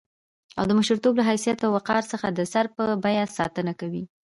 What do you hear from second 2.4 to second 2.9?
سر په